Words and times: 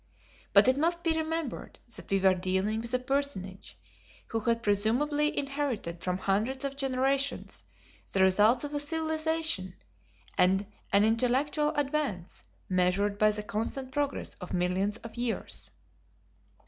But 0.51 0.67
it 0.67 0.77
must 0.77 1.03
be 1.03 1.15
remembered 1.15 1.77
that 1.95 2.09
we 2.09 2.17
were 2.19 2.33
dealing 2.33 2.81
with 2.81 2.91
a 2.95 2.97
personage 2.97 3.77
who 4.29 4.39
had 4.39 4.63
presumably 4.63 5.37
inherited 5.37 6.01
from 6.01 6.17
hundreds 6.17 6.65
of 6.65 6.75
generations 6.75 7.63
the 8.11 8.23
results 8.23 8.63
of 8.63 8.73
a 8.73 8.79
civilization, 8.79 9.75
and 10.39 10.65
an 10.91 11.03
intellectual 11.03 11.69
advance, 11.75 12.43
measured 12.67 13.19
by 13.19 13.29
the 13.29 13.43
constant 13.43 13.91
progress 13.91 14.33
of 14.41 14.53
millions 14.53 14.97
of 14.97 15.17
years. 15.17 15.69